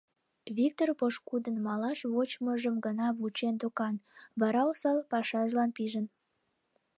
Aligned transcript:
Виктыр 0.57 0.89
пошкудын 0.99 1.57
малаш 1.65 1.99
вочмыжым 2.13 2.75
гына 2.85 3.07
вучен 3.19 3.55
докан, 3.61 3.95
вара 4.39 4.61
осал 4.71 4.97
пашажлан 5.11 5.69
пижын. 5.77 6.05